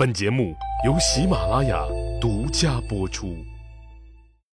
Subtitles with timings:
[0.00, 1.84] 本节目由喜马拉雅
[2.18, 3.36] 独家播出。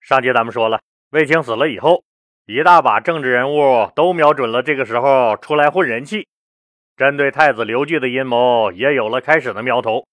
[0.01, 0.81] 上集咱们说了，
[1.11, 2.03] 卫青死了以后，
[2.47, 6.27] 一大把政治人物都瞄准了这个时候出来混人气，
[6.97, 10.05] 针对太子刘据的阴谋也有了开始的苗头。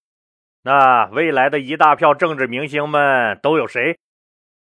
[0.62, 3.98] 那未来的一大票政治明星们都有谁？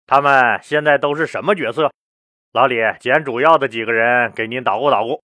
[0.07, 1.91] 他们现在都是什么角色？
[2.53, 5.21] 老李捡主要的几个人给您捣鼓捣鼓。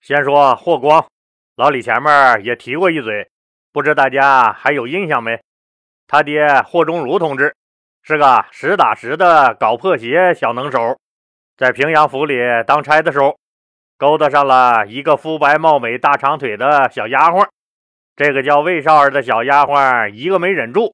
[0.00, 1.06] 先说霍光，
[1.54, 3.30] 老李前面也提过一嘴。
[3.72, 5.40] 不知大家还有印象没？
[6.08, 7.54] 他爹霍中儒同志
[8.02, 10.98] 是个实打实的搞破鞋小能手，
[11.56, 12.36] 在平阳府里
[12.66, 13.38] 当差的时候，
[13.96, 17.46] 勾搭上了一个肤白貌美、大长腿的小丫鬟。
[18.16, 20.92] 这个叫魏少儿的小丫鬟一个没忍住，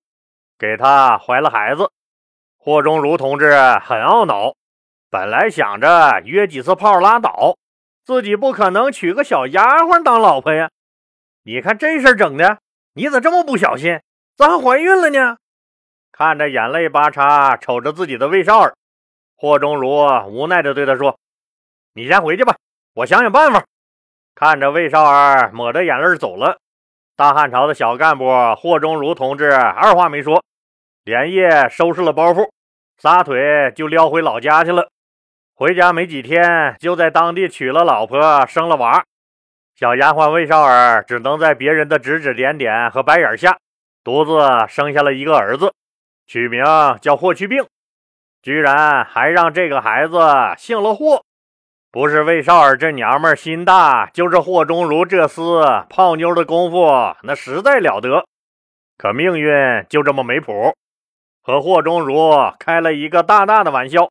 [0.58, 1.90] 给他怀了孩子。
[2.58, 4.52] 霍中儒同志很懊恼，
[5.08, 7.56] 本来想着约几次炮拉倒，
[8.04, 10.68] 自己不可能娶个小丫鬟当老婆呀。
[11.44, 12.58] 你看这事儿整的。
[12.96, 14.00] 你咋这么不小心？
[14.38, 15.36] 咋还怀孕了呢？
[16.10, 18.74] 看着眼泪巴叉瞅着自己的魏少儿，
[19.36, 19.90] 霍中儒
[20.30, 21.18] 无奈地对他说
[21.92, 22.56] ：“你先回去吧，
[22.94, 23.62] 我想想办法。”
[24.34, 26.56] 看着魏少儿抹着眼泪走了，
[27.16, 30.42] 大汉朝的小干部霍中儒同志二话没说，
[31.04, 32.48] 连夜收拾了包袱，
[32.96, 34.88] 撒腿就撩回老家去了。
[35.54, 39.04] 回家没几天，就在当地娶了老婆，生了娃。
[39.78, 43.58] 小丫鬟魏少儿只能在别人的指指点点和白眼下，
[44.02, 45.70] 独自生下了一个儿子，
[46.26, 46.64] 取名
[47.02, 47.62] 叫霍去病，
[48.40, 50.18] 居然还让这个孩子
[50.56, 51.22] 姓了霍。
[51.92, 58.24] 不是魏少儿这娘们心大，就是霍中如这厮泡妞的功夫那实在了得。
[58.96, 59.52] 可命运
[59.90, 60.74] 就这么没谱，
[61.42, 64.08] 和霍中如开了一个大大的玩笑。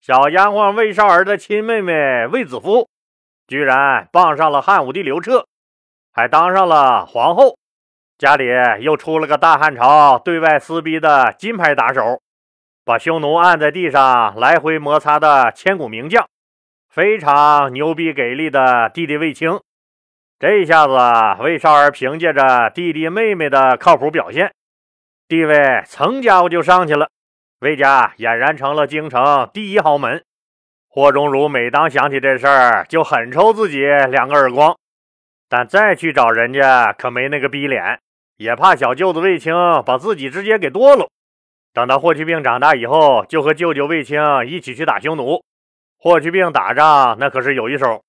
[0.00, 2.88] 小丫鬟魏少儿的亲妹妹卫子夫。
[3.46, 5.46] 居然傍上了汉武帝刘彻，
[6.12, 7.56] 还当上了皇后，
[8.18, 8.46] 家里
[8.80, 12.20] 又出了个大汉朝对外撕逼的金牌打手，
[12.84, 16.26] 把匈奴按在地上来回摩擦的千古名将，
[16.88, 19.60] 非常牛逼给力的弟弟卫青。
[20.38, 24.52] 这一下子魏少儿凭借着弟弟妹妹的靠谱表现，
[25.28, 27.08] 地位蹭家伙就上去了，
[27.60, 30.24] 魏家俨然成了京城第一豪门。
[30.96, 34.74] 霍中儒每当想起这事儿，就狠抽自己两个耳光，
[35.46, 38.00] 但再去找人家可没那个逼脸，
[38.38, 41.06] 也怕小舅子卫青把自己直接给剁了。
[41.74, 45.44] 等到霍去病长大以后，就和舅舅卫青一起去打匈奴。
[45.98, 48.02] 霍去病打仗那可是有一手，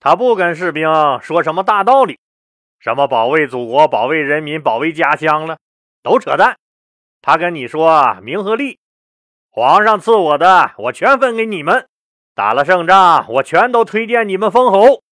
[0.00, 0.88] 他不跟士兵
[1.20, 2.18] 说什么大道理，
[2.78, 5.58] 什么保卫祖国、保卫人民、保卫家乡了，
[6.02, 6.56] 都扯淡。
[7.20, 8.78] 他跟你说名和利，
[9.50, 11.86] 皇上赐我的，我全分给你们。
[12.34, 15.02] 打了胜仗，我全都推荐你们封侯。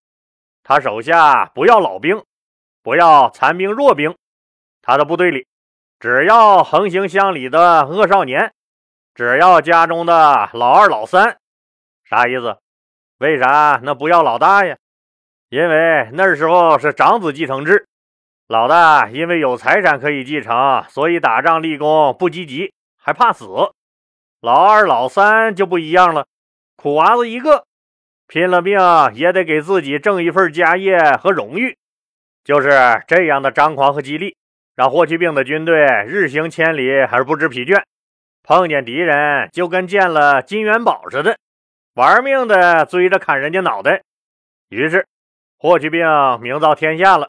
[0.63, 2.25] 他手下不要老兵，
[2.83, 4.17] 不要残兵弱兵，
[4.81, 5.47] 他的部队里
[5.99, 8.53] 只要横行乡里的恶少年，
[9.15, 11.39] 只要家中的老二老三。
[12.05, 12.57] 啥意思？
[13.19, 14.77] 为啥那不要老大呀？
[15.51, 17.87] 因为那时候是长子继承制，
[18.49, 23.47] 老大因为有财产可以继承，所以打仗立功不积极，还怕死。
[24.41, 26.27] 老二老三就不一样了。
[26.83, 27.67] 苦娃子一个，
[28.27, 28.79] 拼了命
[29.13, 31.77] 也得给自己挣一份家业和荣誉。
[32.43, 32.71] 就是
[33.07, 34.35] 这样的张狂和激励，
[34.75, 35.75] 让霍去病的军队
[36.07, 37.83] 日行千里而不知疲倦，
[38.43, 41.37] 碰见敌人就跟见了金元宝似的，
[41.97, 44.01] 玩命的追着砍人家脑袋。
[44.71, 45.07] 于是
[45.59, 46.01] 霍去病
[46.41, 47.29] 名噪天下了。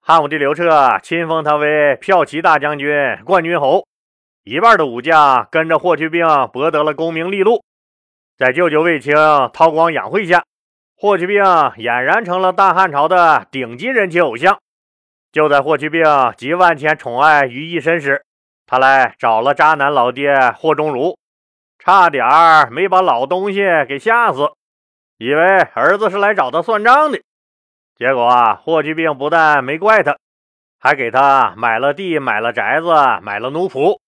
[0.00, 2.88] 汉武帝刘彻亲封他为骠骑大将军、
[3.26, 3.86] 冠军侯，
[4.44, 7.62] 一半的武将跟着霍去病博得了功名利禄。
[8.38, 9.16] 在舅舅卫青
[9.52, 10.44] 韬光养晦下，
[10.96, 14.60] 霍去病俨然成了大汉朝的顶级人气偶像。
[15.32, 16.04] 就在霍去病
[16.36, 18.24] 集万千宠爱于一身时，
[18.64, 21.18] 他来找了渣男老爹霍中儒，
[21.80, 24.52] 差点儿没把老东西给吓死，
[25.16, 25.42] 以为
[25.74, 27.20] 儿子是来找他算账的。
[27.96, 30.16] 结果啊霍去病不但没怪他，
[30.78, 32.86] 还给他买了地、买了宅子、
[33.20, 33.98] 买了奴仆。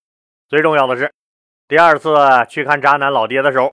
[0.48, 1.12] 最重要的是，
[1.66, 2.14] 第二次
[2.48, 3.72] 去看渣男老爹的时候。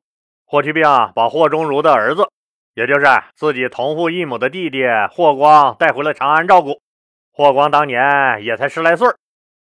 [0.49, 0.83] 霍去病
[1.13, 2.25] 把霍中儒的儿子，
[2.73, 3.05] 也就是
[3.35, 6.81] 自己同父异母的弟弟霍光带回了长安照顾。
[7.33, 9.09] 霍光当年也才十来岁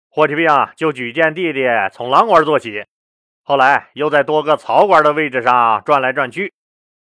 [0.08, 2.82] 霍去病就举荐弟弟从郎官做起，
[3.44, 6.54] 后来又在多个曹官的位置上转来转去。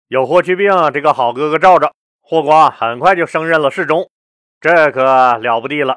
[0.09, 4.11] 有霍去病这个好哥哥罩着，霍光很快就升任了侍中，
[4.61, 5.97] 这可了不地了。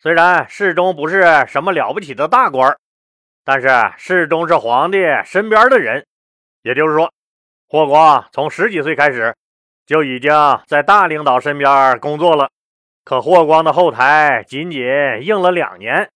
[0.00, 2.78] 虽然侍中不是什么了不起的大官，
[3.44, 6.06] 但是侍中是皇帝身边的人。
[6.62, 7.12] 也就是说，
[7.68, 9.34] 霍光从十几岁开始
[9.86, 10.32] 就已经
[10.66, 12.50] 在大领导身边工作了。
[13.04, 14.82] 可霍光的后台仅仅
[15.22, 16.10] 硬了两年，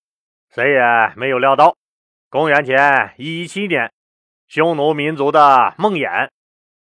[0.51, 1.75] 谁也没有料到，
[2.29, 3.91] 公元前一一七年，
[4.47, 6.29] 匈奴民族的梦魇，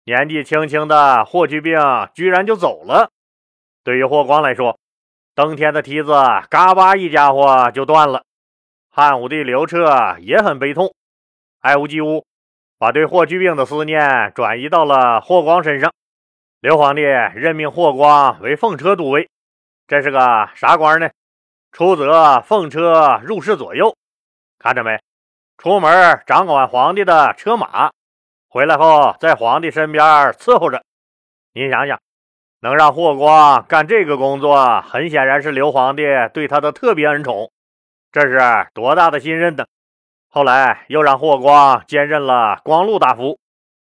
[0.05, 1.77] 年纪轻轻的霍去病
[2.13, 3.11] 居然就走了。
[3.83, 4.79] 对于霍光来说，
[5.35, 6.13] 登天的梯子
[6.49, 8.23] 嘎巴一家伙就断了。
[8.89, 10.93] 汉武帝刘彻也很悲痛，
[11.59, 12.25] 爱屋及乌，
[12.77, 15.91] 把对霍去病的思念转移到了霍光身上。
[16.59, 19.29] 刘皇帝任命霍光为奉车都尉，
[19.87, 21.09] 这是个啥官呢？
[21.71, 23.95] 出则奉车入侍左右，
[24.59, 24.99] 看着没？
[25.57, 27.91] 出门掌管皇帝的车马，
[28.49, 30.03] 回来后在皇帝身边
[30.33, 30.83] 伺候着。
[31.53, 31.99] 你想想。
[32.61, 36.03] 能让霍光干这个工作，很显然是刘皇帝
[36.33, 37.51] 对他的特别恩宠，
[38.11, 38.39] 这是
[38.73, 39.63] 多大的信任呢？
[40.29, 43.39] 后来又让霍光兼任了光禄大夫，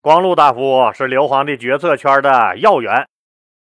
[0.00, 3.08] 光禄大夫是刘皇帝决策圈的要员，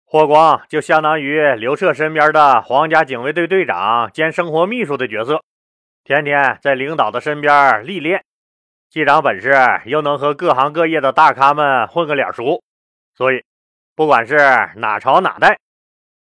[0.05, 5.43] 霍光就相当于刘彻身边的皇家警卫队队长兼生活秘书的角色，
[6.05, 8.25] 天天在领导的身边历练，
[8.89, 9.53] 既长本事，
[9.87, 12.63] 又能和各行各业的大咖们混个脸熟，
[13.15, 13.43] 所以。
[13.97, 14.39] 不管是
[14.77, 15.59] 哪朝哪代，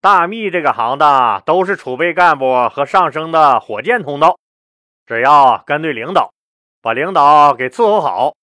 [0.01, 4.37] 大秘这个行当都是储备干部和上升的火箭通道。
[5.09, 6.31] 只要跟对领导，
[6.83, 8.35] 把领导给伺候好，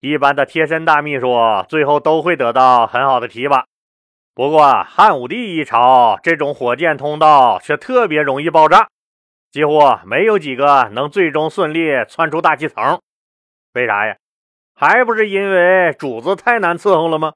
[0.00, 1.34] 一般的贴身大秘书
[1.70, 3.64] 最后都会得到很好的提拔。
[4.34, 8.88] 不过汉武帝一朝，这种火箭通道却特别容易爆炸，
[9.50, 13.00] 几乎没有几个能最终顺利窜出大气层。
[13.72, 14.14] 为啥呀？
[14.74, 17.32] 还不是因为主子太难伺候了吗？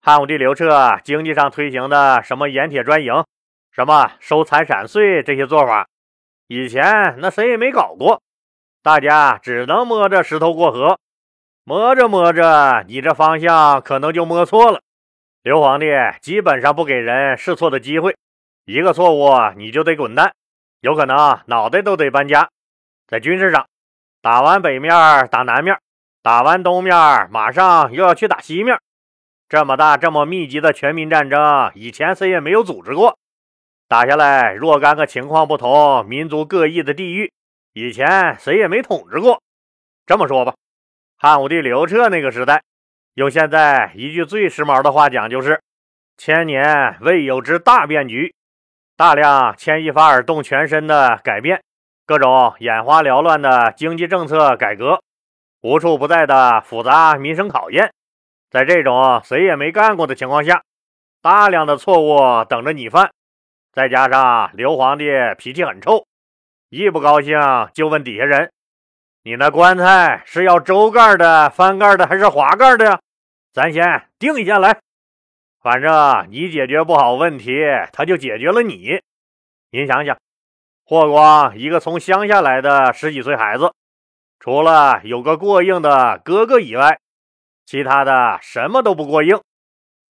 [0.00, 3.24] 汉武帝刘彻经济上推行的什么盐铁专营，
[3.70, 5.86] 什么收财产税这些做法，
[6.54, 8.20] 以前那谁也没搞过，
[8.82, 10.98] 大家只能摸着石头过河，
[11.64, 14.82] 摸着摸着，你这方向可能就摸错了。
[15.42, 15.86] 刘皇帝
[16.20, 18.18] 基本上不给人试错的机会，
[18.66, 20.34] 一个错误你就得滚蛋，
[20.82, 22.50] 有可能脑袋都得搬家。
[23.06, 23.66] 在军事上，
[24.20, 24.92] 打完北面
[25.30, 25.78] 打南面，
[26.22, 26.94] 打完东面
[27.30, 28.78] 马上又要去打西面。
[29.48, 33.16] 这么大、这么密集的全民战争，以前谁也没有组织过。
[33.92, 37.30] 打下来若干个情况不同、民族各异的地域，
[37.74, 39.42] 以前谁也没统治过。
[40.06, 40.54] 这么说吧，
[41.18, 42.62] 汉武帝刘彻那个时代，
[43.16, 45.60] 用现在一句最时髦的话讲，就是
[46.16, 48.34] “千年未有之大变局”，
[48.96, 51.62] 大量牵一发而动全身的改变，
[52.06, 55.02] 各种眼花缭乱的经济政策改革，
[55.60, 57.92] 无处不在的复杂民生考验。
[58.48, 60.62] 在这种谁也没干过的情况下，
[61.20, 63.10] 大量的错误等着你犯，
[63.72, 65.06] 再加上刘皇帝
[65.38, 66.06] 脾气很臭，
[66.68, 67.38] 一不高兴
[67.72, 68.52] 就问底下人
[69.24, 73.00] ：“你那棺材是要周盖的、翻盖的还是滑盖的呀？
[73.50, 74.78] 咱先定一下来。
[75.62, 77.64] 反正你解决不好问题，
[77.94, 79.00] 他就解决了你。
[79.70, 80.18] 您想想，
[80.84, 83.72] 霍光一个从乡下来的十几岁孩子，
[84.38, 86.98] 除了有个过硬的哥哥以外，
[87.64, 89.40] 其他的什么都不过硬，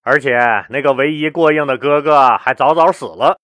[0.02, 3.38] 而且那个唯一过硬的哥哥还早早死了。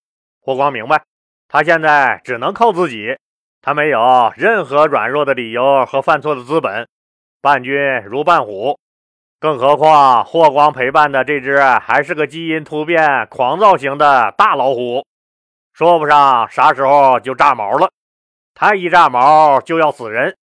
[0.44, 1.04] 霍光明白，
[1.48, 3.16] 他现在只能靠自己，
[3.62, 6.88] 他没有任何软弱的理由和犯错的资本。
[7.40, 7.74] 伴君
[8.04, 8.76] 如伴虎，
[9.38, 15.06] 更何况霍光陪伴的这只还是个基因突变、狂躁型的大老虎，
[15.72, 17.90] 说不上啥时候就炸毛了。
[18.54, 20.36] 他一炸毛就要死人。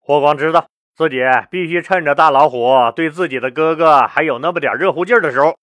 [0.00, 0.66] 霍光知道。
[0.96, 1.16] 自己
[1.50, 5.56] 必须趁着大老虎对自己的哥哥还有那么点热乎劲儿的时候，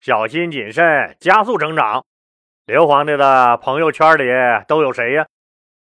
[0.00, 2.04] 小心谨慎，加速成长。
[2.66, 4.24] 刘皇帝的朋友圈里
[4.66, 5.26] 都有谁呀？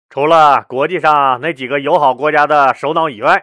[0.10, 3.42] 除了国际上那几个友好国家的首脑以外，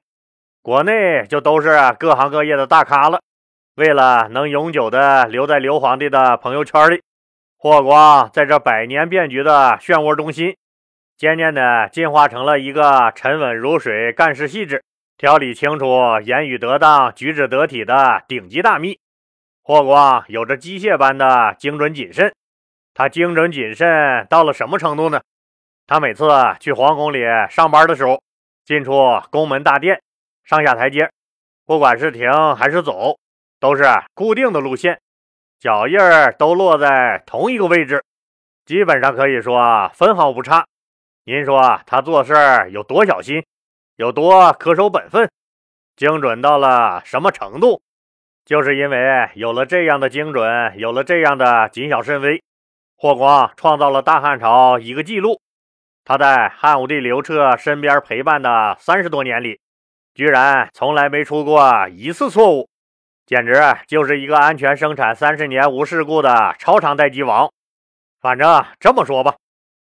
[0.60, 3.20] 国内就都是各行各业的大咖了。
[3.76, 7.02] 为了能永久的留在刘皇帝的朋友圈里，
[7.56, 10.54] 霍光在这百年变局的漩涡中心，
[11.16, 14.84] 渐渐的进化成了一个沉稳如水、干事细致。
[15.16, 15.86] 条理清楚、
[16.22, 18.98] 言语得当、举止得体的顶级大秘，
[19.62, 22.30] 霍光有着机械般的精准谨慎。
[23.00, 25.22] 他精准谨慎到了什么程度呢？
[25.86, 26.28] 他每次
[26.60, 28.22] 去皇宫里上班的时候，
[28.62, 28.92] 进出
[29.30, 30.02] 宫门大殿、
[30.44, 31.10] 上下台阶，
[31.64, 33.16] 不管是停还是走，
[33.58, 35.00] 都是固定的路线，
[35.58, 38.04] 脚印儿都落在同一个位置，
[38.66, 40.66] 基本上可以说分毫不差。
[41.24, 42.34] 您说他做事
[42.70, 43.42] 有多小心？
[43.96, 45.30] 有多恪守本分，
[45.96, 47.80] 精准到了什么程度？
[48.44, 52.42] 就是因为有了这样的精准，有了这样的谨小慎微，
[53.02, 55.40] 霍光创造了大汉朝一个记录。
[56.04, 59.58] 他在汉武帝刘彻身边陪伴的三十多年里，
[60.12, 62.68] 居然从来没出过一次错误，
[63.24, 67.50] 简直就是一个安全生产三十年无事故的超长待机王。
[68.20, 69.36] 反正这么说吧，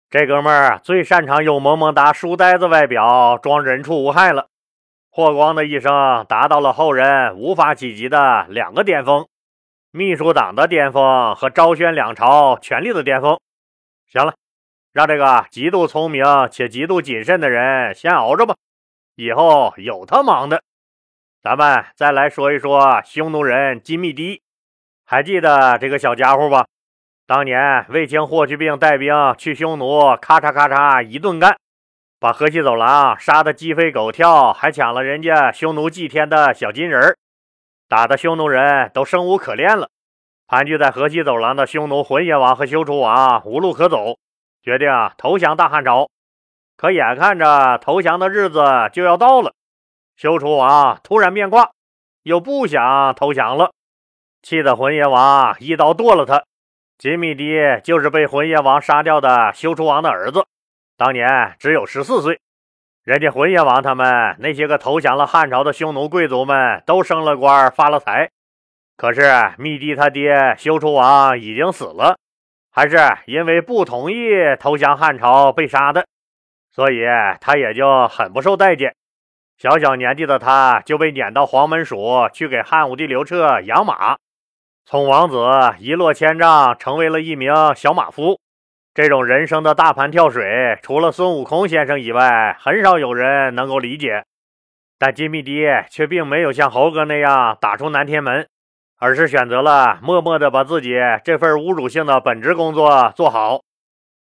[0.08, 4.46] 这哥们儿最擅长用萌萌哒书呆子外表装人畜无害了。
[5.10, 9.26] 霍光的一生达到了后人无法企及的两个巅峰：
[9.94, 13.38] 秘书党的巅峰和昭宣两朝权力的巅峰。
[14.06, 14.32] 行了，
[14.90, 18.54] 让这个极度聪明且极度谨慎的人先熬着吧，
[19.16, 20.62] 以后有他忙的。
[21.42, 24.40] 咱们再来说一说匈奴人金密迪，
[25.04, 26.64] 还记得这个小家伙吧？
[27.26, 31.54] 当年卫青霍去病带兵去匈奴，咔嚓咔嚓一顿干，
[32.18, 37.16] 把河西走廊杀得鸡飞狗跳，还抢了人家匈奴祭天的小金人儿，
[37.92, 39.90] 打得匈奴人都生无可恋了。
[40.46, 44.16] 盘踞在河西走廊的匈奴浑邪王和休楚王无路可走，
[44.62, 46.08] 决定投降大汉朝。
[46.74, 49.52] 可眼看着投降的日子就要到了，
[50.16, 51.72] 休楚王突然变卦，
[52.22, 53.72] 又不想投降了，
[54.40, 56.44] 气得浑邪王一刀剁了他。
[56.96, 60.46] 金密迪就是被浑邪王杀掉的休楚王的儿子，
[60.96, 62.40] 当年只有十四岁。
[63.04, 68.30] 人家浑邪王他们那些个投降了汉朝的匈奴贵族们都升了官发了财，
[68.96, 69.22] 可是
[69.58, 72.16] 密帝他爹休楚王已经死了，
[72.70, 74.30] 还是因为不同意
[74.60, 76.06] 投降汉朝被杀的，
[76.70, 77.00] 所以
[77.40, 78.94] 他也就很不受待见。
[79.58, 84.16] 小小年纪的他就被撵到黄门署去给汉武帝刘彻养马。
[84.86, 85.36] 从王子
[85.80, 88.38] 一落千丈，成为了一名小马夫。
[88.94, 94.24] 这种人生的大盘跳水，除了孙悟空先生以外，很少有人能够理解。
[94.98, 98.46] 但金密迪却并没有像猴哥那样打出南天门，
[98.98, 100.94] 而是选择了默默地把自己
[101.24, 103.62] 这份侮辱性的本职工作做好。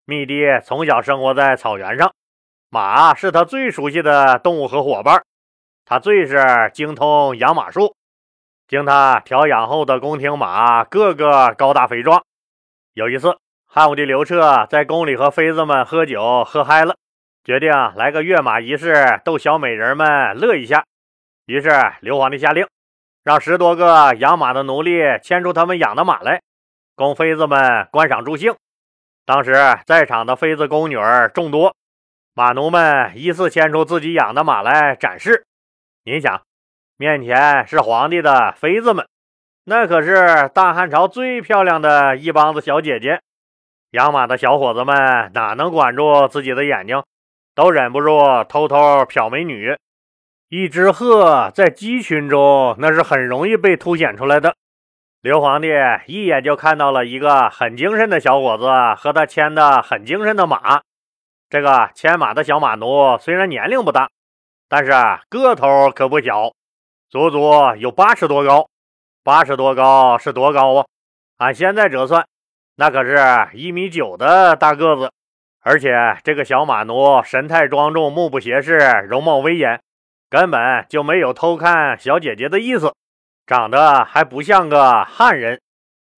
[0.06, 2.14] 密迪从小生活在草原上，
[2.70, 5.24] 马是他最熟悉的动物和伙伴，
[5.84, 7.96] 他最是精通养马术。
[8.68, 12.24] 经他调养后的宫廷马，个个高大肥壮。
[12.94, 13.36] 有一次，
[13.72, 16.96] 汉武帝刘彻在宫里和妃子们喝酒，喝嗨了，
[17.44, 20.84] 决定来个跃马仪式，逗小美人们乐一下。
[21.46, 21.70] 于是，
[22.02, 22.66] 刘皇帝下令，
[23.24, 26.42] 让十多个养马的奴隶牵出他们养的马来，
[26.96, 28.56] 供妃子们观赏助兴。
[29.24, 29.54] 当时
[29.86, 31.76] 在场的妃子宫女儿众多，
[32.34, 35.46] 马奴们依次牵出自己养的马来展示。
[36.06, 36.42] 您想？
[36.98, 39.08] 面前是皇帝的妃子们，
[39.66, 43.22] 那可是大汉朝最漂亮的一帮子小姐姐。
[43.92, 47.02] 养马的小伙子们哪能管住自己的眼睛，
[47.56, 49.76] 都忍不住偷偷瞟美女。
[50.50, 54.56] 一只鹤在鸡群中，那是很容易被凸显出来的。
[55.22, 55.70] 刘皇帝
[56.06, 60.82] 一眼就看到了一个很精神的小伙子和他牵的很精神的马。
[61.50, 64.10] 这个牵马的小马奴虽然年龄不大，
[64.68, 64.92] 但是
[65.30, 66.52] 个头可不小。
[67.10, 68.70] 足足有八十多高，
[69.24, 70.86] 八十多高是多高啊？
[71.38, 72.28] 按现在折算，
[72.80, 73.20] 那可是
[73.52, 75.12] 一米九的大个子。
[75.62, 78.78] 而且这个小马奴神态庄重，目不斜视，
[79.10, 79.82] 容貌威严，
[80.30, 82.94] 根本就没有偷看小姐姐的意思。
[83.46, 85.60] 长得还不像个汉人，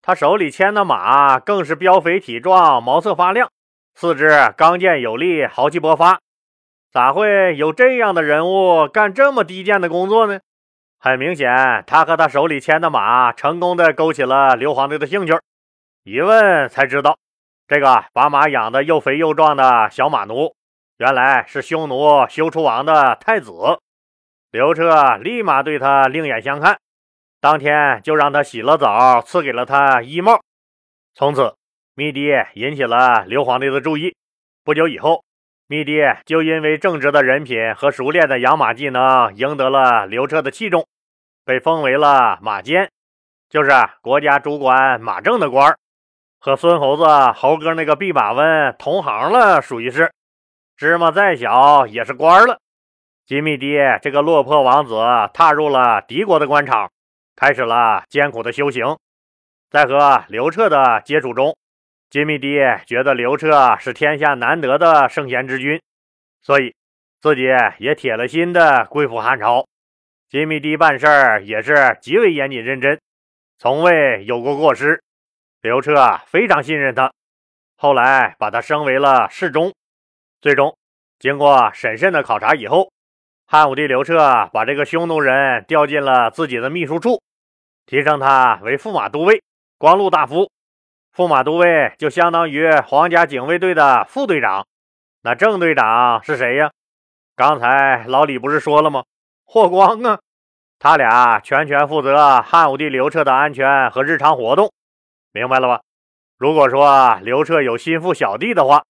[0.04, 3.50] 他手里牵的马更是膘肥体壮，毛色发亮，
[3.96, 6.20] 四肢刚健有力，豪气勃发。
[6.92, 10.40] 咋会有这样的人物干这么低贱的工作呢？
[11.00, 15.34] 很明显，他和他手里牵的马成功的勾起了刘皇帝的兴趣。
[16.04, 17.18] 一问才知道，
[17.68, 20.56] 这个把马养的又肥又壮的小马奴，
[20.98, 23.52] 原来是匈奴休楚王的太子。
[24.50, 26.80] 刘彻立马对他另眼相看，
[27.40, 30.42] 当天就让他洗了澡，赐给了他衣帽。
[31.14, 31.56] 从此，
[31.94, 34.16] 密迪引起了刘皇帝的注意。
[34.64, 35.24] 不久以后。
[35.68, 40.86] 密迪就因为正直的人品和熟练的养马技能，赢得了刘彻的器重，
[41.46, 42.92] 被封为了马监，
[43.50, 45.78] 就是国家主管马政的官儿，
[46.44, 47.04] 和孙猴子、
[47.36, 50.12] 猴哥那个弼马温同行了，属于是
[50.76, 52.58] 芝麻再小也是官了。
[53.28, 54.96] 金密迪这个落魄王子
[55.36, 56.92] 踏入了敌国的官场，
[57.36, 58.98] 开始了艰苦的修行，
[59.70, 61.56] 在和刘彻的接触中。
[62.10, 62.58] 金密迪
[62.88, 65.80] 觉得刘彻是天下难得的圣贤之君，
[66.42, 66.74] 所以
[67.22, 67.44] 自己
[67.78, 69.68] 也铁了心的归附汉朝。
[70.28, 73.00] 金密迪办事儿也是极为严谨认真，
[73.60, 75.04] 从未有过过失。
[75.62, 77.14] 刘彻非常信任他，
[77.78, 79.72] 后来把他升为了侍中。
[80.42, 80.76] 最终，
[81.20, 82.92] 经过审慎的考察以后，
[83.46, 87.22] 汉武帝刘彻把这个匈奴人调进了自己的秘书处，
[87.86, 89.44] 提升他为驸马都尉、
[89.78, 90.50] 光禄大夫。
[91.16, 94.66] 驸马都尉就相当于皇家警卫队的副队长，
[95.22, 96.72] 那正队长是谁呀？
[97.36, 99.04] 刚才老李不是说了吗？
[99.46, 100.20] 霍光啊，
[100.80, 104.72] 他俩全权负责汉武帝刘彻的安全和日常活动，
[105.34, 105.82] 明白了吧？
[106.38, 108.84] 如果说刘彻有心腹小弟的话，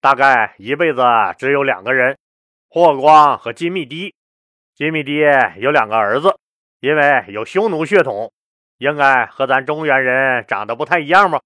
[0.00, 1.02] 大概一辈子
[1.38, 2.18] 只有两个人，
[2.68, 4.14] 霍光和金密帝。
[4.74, 5.20] 金密帝
[5.58, 6.36] 有两个儿子，
[6.80, 8.32] 因为有匈奴血统，
[8.78, 11.40] 应该和咱中原人长得不太一样吧。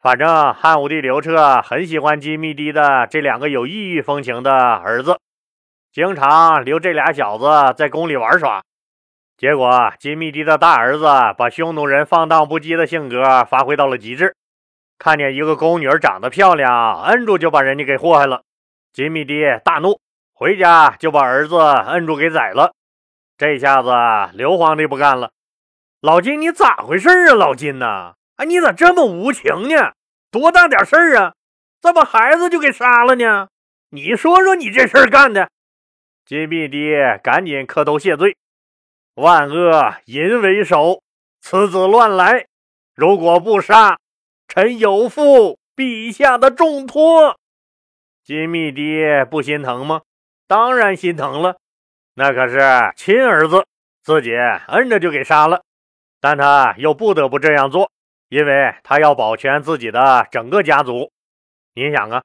[0.00, 5.18] 反正汉武帝刘彻很喜欢金密帝的这两个有异域风情的儿子，
[5.92, 8.62] 经常留这俩小子在宫里玩耍。
[9.40, 11.06] 结果金密迪的大儿子
[11.38, 14.36] 把匈奴人放荡不羁的性格发挥到了极致，
[14.98, 18.42] 看见一个宫女儿长得漂亮，摁住就把人家给祸害了。
[18.92, 19.98] 金密迪大怒。
[20.34, 22.74] 回家就把儿子摁住给宰了，
[23.38, 23.90] 这下子
[24.34, 25.30] 刘皇帝不干了。
[26.02, 27.34] 老金，你咋回事啊？
[27.34, 29.92] 老金呐，哎，你咋这么无情呢？
[30.30, 31.34] 多大点事儿啊，
[31.80, 33.48] 咋把孩子就给杀了呢？
[33.90, 35.50] 你说说你这事儿干的。
[36.24, 38.38] 金密迪赶紧磕头谢罪
[39.20, 41.02] ：“万恶淫为首，
[41.42, 42.46] 此子乱来，
[42.94, 43.98] 如果不杀，
[44.48, 47.36] 臣有负陛下的重托。”
[48.24, 50.00] 金密爹不心疼吗？
[50.46, 51.58] 当然心疼了，
[52.14, 52.58] 那可是
[52.96, 53.66] 亲儿子，
[54.02, 54.34] 自己
[54.68, 55.62] 摁着就给杀了，
[56.18, 57.90] 但他又不得不这样做，
[58.30, 61.12] 因为他要保全自己的整个家族。
[61.74, 62.22] 你想啊，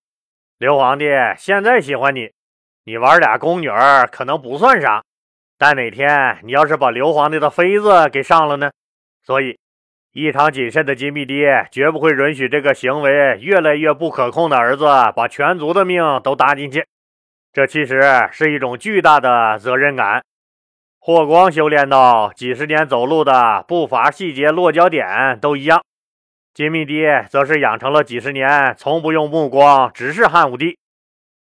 [0.58, 1.06] 刘皇帝
[1.38, 2.32] 现在喜欢你，
[2.86, 5.04] 你玩俩宫女儿可能不算啥，
[5.58, 8.70] 但哪天你要是把刘皇帝的妃子给上了呢？
[9.24, 9.58] 所以，
[10.12, 14.86] 异常谨慎的金密爹绝不会允许这个行为越来越不可控的儿子
[15.16, 16.86] 把全族的命都搭进去。
[17.54, 20.22] 这其实是一种巨大的责任感。
[21.00, 25.82] 霍光修炼到几十年走路的步伐细节、落脚点都一样，
[26.54, 30.78] 金密帝则是养成了几十年从不用目光直视汉武帝。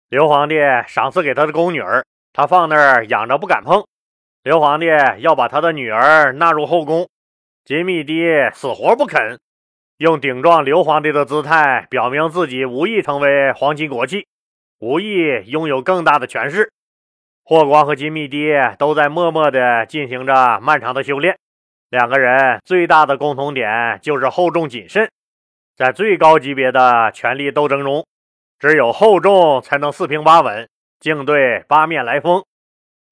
[0.08, 0.56] 刘皇帝
[0.88, 3.86] 赏赐给他的宫女儿，他放那儿养着不敢碰。
[4.46, 4.86] 刘皇帝
[5.22, 7.10] 要把他的女儿纳入后宫，
[7.64, 9.40] 金密帝死活不肯，
[9.98, 14.28] 用顶撞刘皇帝的姿态表明自己无意成为皇亲国戚。
[14.78, 16.72] 无意拥有更大的权势，
[17.44, 21.36] 霍光和金密帝都在默默地进行着漫长的修炼。
[21.90, 25.10] 两个人最大的共同点就是厚重谨慎。
[25.76, 28.06] 在最高级别的权力斗争中，
[28.60, 30.70] 只有厚重才能四平八稳，
[31.02, 32.46] 应对八面来风。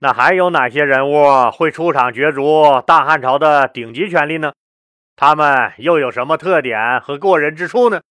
[0.03, 4.51] 那还有哪些人物会出场角逐大汉朝的顶级权力呢？
[5.15, 8.01] 他们又有什么特点和过人之处呢？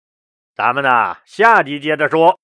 [0.57, 2.39] 咱们呢，下集接着说。